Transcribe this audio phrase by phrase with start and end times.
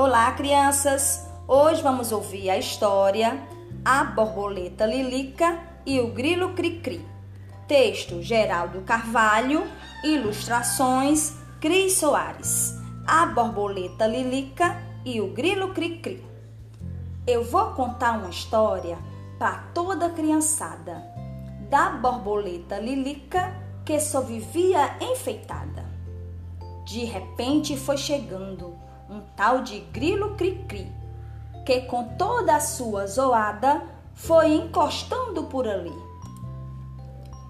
[0.00, 1.28] Olá, crianças!
[1.48, 3.36] Hoje vamos ouvir a história
[3.84, 7.04] A Borboleta Lilica e o Grilo Cri-Cri.
[7.66, 9.66] Texto Geraldo Carvalho,
[10.04, 12.78] ilustrações Cris Soares.
[13.04, 16.24] A Borboleta Lilica e o Grilo Cri-Cri.
[17.26, 18.96] Eu vou contar uma história
[19.36, 21.02] para toda criançada
[21.68, 23.52] da borboleta Lilica
[23.84, 25.84] que só vivia enfeitada.
[26.86, 30.92] De repente foi chegando um tal de grilo cri-cri,
[31.64, 33.82] que com toda a sua zoada
[34.14, 35.94] foi encostando por ali.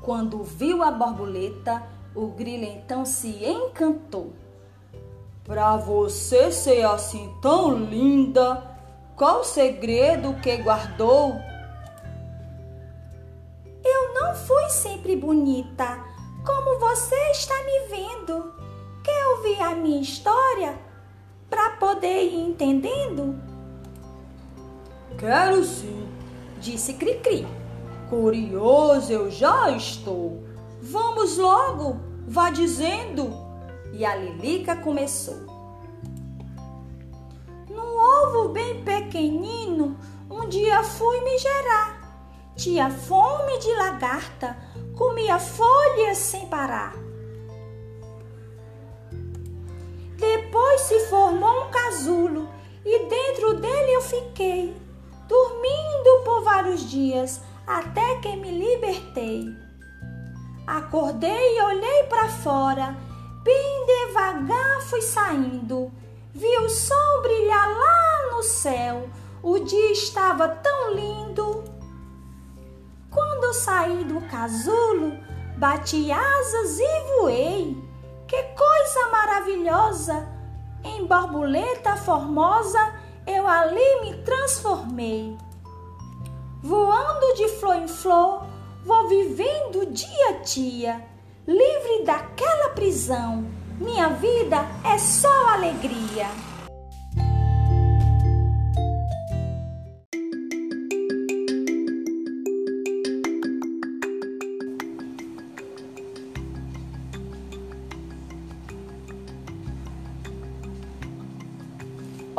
[0.02, 1.82] Quando viu a borboleta,
[2.14, 4.32] o grilo então se encantou.
[5.44, 8.62] Pra você ser assim tão linda,
[9.16, 11.34] qual o segredo que guardou?
[13.84, 15.98] Eu não fui sempre bonita,
[16.44, 18.52] como você está me vendo.
[19.02, 20.87] Quer ouvir a minha história?
[21.48, 23.38] Para poder ir entendendo?
[25.18, 26.08] Quero sim,
[26.60, 27.46] disse Cricri.
[28.08, 30.44] Curioso eu já estou.
[30.80, 33.30] Vamos logo, vá dizendo.
[33.92, 35.36] E a Lilica começou.
[37.68, 39.96] Num ovo bem pequenino,
[40.30, 41.98] um dia fui me gerar.
[42.54, 44.56] Tinha fome de lagarta,
[44.96, 47.07] comia folhas sem parar.
[51.88, 52.50] Casulo
[52.84, 54.76] e dentro dele eu fiquei,
[55.26, 59.48] dormindo por vários dias até que me libertei.
[60.66, 62.94] Acordei e olhei para fora,
[63.42, 65.90] bem devagar fui saindo.
[66.34, 69.08] Vi o sol brilhar lá no céu,
[69.42, 71.64] o dia estava tão lindo.
[73.10, 75.18] Quando saí do casulo,
[75.56, 77.76] bati asas e voei.
[78.26, 80.37] Que coisa maravilhosa!
[80.84, 82.94] Em borboleta formosa
[83.26, 85.36] eu ali me transformei.
[86.62, 88.44] Voando de flor em flor,
[88.84, 91.06] vou vivendo dia a dia,
[91.46, 93.46] livre daquela prisão.
[93.78, 96.26] Minha vida é só alegria.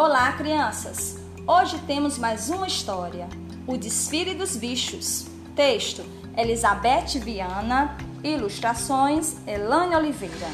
[0.01, 1.17] Olá, crianças!
[1.45, 3.27] Hoje temos mais uma história:
[3.67, 5.25] O Desfile dos Bichos.
[5.53, 6.05] Texto:
[6.37, 7.97] Elizabeth Viana.
[8.23, 10.47] Ilustrações: Elane Oliveira.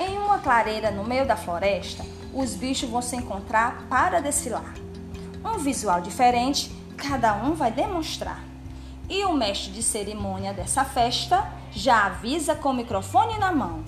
[0.00, 4.74] Em uma clareira no meio da floresta, os bichos vão se encontrar para desfilar.
[5.44, 8.42] Um visual diferente, cada um vai demonstrar.
[9.08, 13.84] E o mestre de cerimônia dessa festa já avisa com o microfone na mão: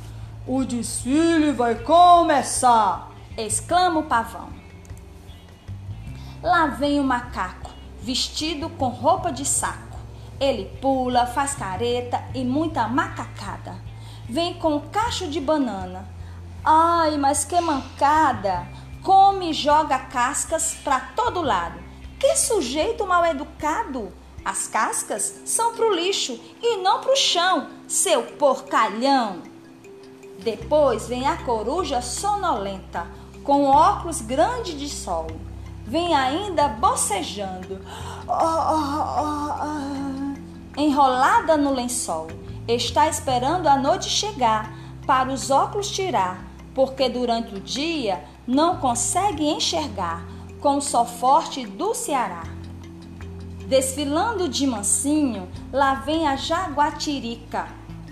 [0.47, 3.10] O desfile vai começar!
[3.47, 4.51] Exclama o pavão.
[6.43, 7.71] Lá vem o macaco,
[8.01, 9.99] vestido com roupa de saco.
[10.41, 13.75] Ele pula, faz careta e muita macacada.
[14.29, 16.09] Vem com um cacho de banana.
[16.65, 18.67] Ai, mas que mancada!
[19.03, 21.79] Come e joga cascas para todo lado.
[22.19, 24.13] Que sujeito mal educado!
[24.45, 29.43] As cascas são pro lixo e não pro chão, seu porcalhão.
[30.39, 33.07] Depois vem a coruja sonolenta,
[33.45, 35.27] com óculos grande de sol.
[35.87, 37.81] Vem ainda bocejando,
[40.77, 42.29] enrolada no lençol.
[42.69, 44.73] Está esperando a noite chegar
[45.07, 50.25] para os óculos tirar, porque durante o dia não consegue enxergar
[50.61, 52.45] com o sol forte do Ceará.
[53.67, 57.67] Desfilando de mansinho, lá vem a jaguatirica,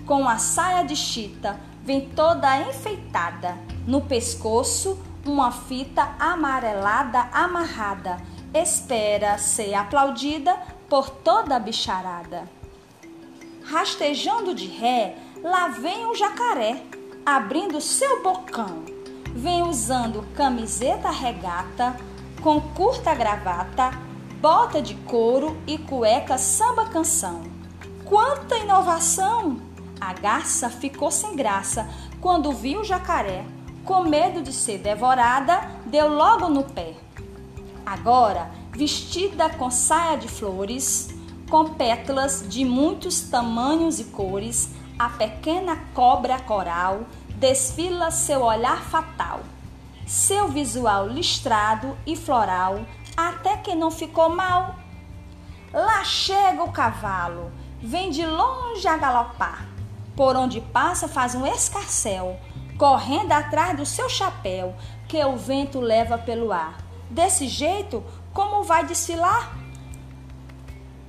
[0.05, 4.97] com a saia de chita, vem toda enfeitada, no pescoço
[5.29, 8.17] uma fita amarelada amarrada,
[8.53, 10.57] espera ser aplaudida
[10.89, 12.49] por toda a bicharada.
[13.63, 16.83] Rastejando de ré, lá vem o jacaré,
[17.23, 18.83] abrindo seu bocão.
[19.31, 21.95] Vem usando camiseta regata,
[22.41, 23.91] com curta gravata,
[24.41, 27.43] bota de couro e cueca samba canção.
[28.03, 29.61] Quanta inovação!
[30.01, 31.87] A garça ficou sem graça
[32.19, 33.45] quando viu o jacaré
[33.89, 36.93] com medo de ser devorada, deu logo no pé.
[37.83, 41.09] Agora, vestida com saia de flores,
[41.49, 44.69] com pétalas de muitos tamanhos e cores,
[44.99, 49.39] a pequena cobra coral desfila seu olhar fatal,
[50.05, 52.81] seu visual listrado e floral,
[53.17, 54.75] até que não ficou mal.
[55.73, 57.51] Lá chega o cavalo,
[57.81, 59.67] vem de longe a galopar,
[60.15, 62.39] por onde passa faz um escarcel,
[62.79, 64.73] correndo atrás do seu chapéu,
[65.05, 66.77] que o vento leva pelo ar.
[67.09, 68.01] Desse jeito,
[68.33, 69.53] como vai desfilar?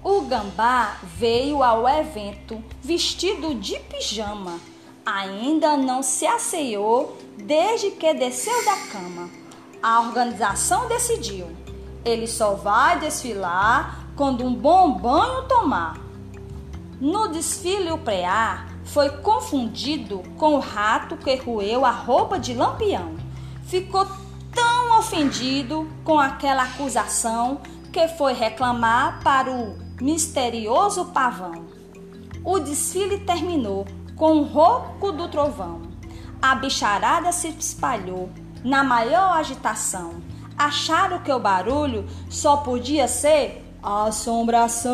[0.02, 4.58] O gambá veio ao evento vestido de pijama.
[5.06, 9.30] Ainda não se asseou desde que desceu da cama.
[9.80, 11.46] A organização decidiu:
[12.04, 15.98] ele só vai desfilar quando um bom banho tomar.
[17.00, 23.14] No desfile, o preá foi confundido com o rato que roeu a roupa de lampião.
[23.64, 24.06] Ficou
[24.52, 27.60] tão ofendido com aquela acusação
[27.92, 31.66] que foi reclamar para o misterioso pavão.
[32.44, 35.82] O desfile terminou com o ronco do trovão.
[36.42, 38.30] A bicharada se espalhou
[38.64, 40.14] na maior agitação.
[40.58, 44.90] Acharam que o barulho só podia ser assombração.